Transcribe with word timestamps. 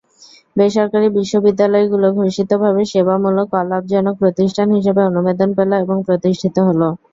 বেসরকারি 0.55 1.07
বিশ্ববিদ্যালয়গুলো 1.17 2.07
ঘোষিতভাবে 2.17 2.81
সেবামূলক, 2.91 3.47
অলাভজনক 3.61 4.15
প্রতিষ্ঠান 4.21 4.67
হিসেবে 4.77 5.01
অনুমোদন 5.09 5.49
পেল 5.57 5.71
এবং 5.83 5.97
প্রতিষ্ঠিত 6.07 6.55
হলো। 6.67 6.87